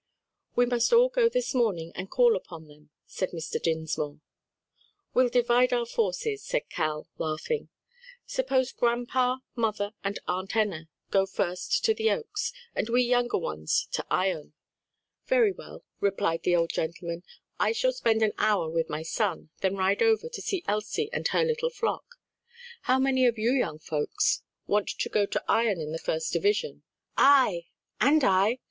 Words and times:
"We 0.55 0.65
must 0.65 0.91
all 0.93 1.09
go 1.09 1.29
this 1.29 1.53
morning 1.53 1.91
and 1.93 2.09
call 2.09 2.35
upon 2.35 2.65
them," 2.67 2.89
said 3.05 3.29
Mr. 3.33 3.61
Dinsmore. 3.61 4.19
"We'll 5.13 5.29
divide 5.29 5.71
our 5.73 5.85
forces," 5.85 6.43
said 6.43 6.69
Cal, 6.71 7.07
laughing. 7.19 7.69
"Suppose 8.25 8.71
grandpa, 8.71 9.35
mother 9.55 9.93
and 10.03 10.17
Aunt 10.27 10.55
Enna, 10.55 10.89
go 11.11 11.27
first 11.27 11.85
to 11.85 11.93
the 11.93 12.09
Oaks; 12.09 12.51
and 12.73 12.89
we 12.89 13.03
younger 13.03 13.37
ones 13.37 13.87
to 13.91 14.03
Ion?" 14.09 14.53
"Very 15.27 15.51
well," 15.51 15.83
replied 15.99 16.41
the 16.41 16.55
old 16.55 16.71
gentleman, 16.71 17.21
"I 17.59 17.71
shall 17.71 17.93
spend 17.93 18.23
an 18.23 18.33
hour 18.39 18.71
with 18.71 18.89
my 18.89 19.03
son, 19.03 19.51
then 19.61 19.75
ride 19.75 20.01
over 20.01 20.29
to 20.29 20.41
see 20.41 20.63
Elsie 20.67 21.11
and 21.13 21.27
her 21.27 21.43
little 21.43 21.69
flock. 21.69 22.15
How 22.85 22.97
many 22.97 23.27
of 23.27 23.37
you 23.37 23.51
young 23.51 23.77
folks 23.77 24.41
want 24.65 24.87
to 24.89 25.09
go 25.09 25.27
to 25.27 25.43
Ion 25.47 25.79
in 25.79 25.91
the 25.91 25.99
first 25.99 26.33
division?" 26.33 26.81
"I!" 27.17 27.67
"And 27.99 28.23
I!" 28.23 28.57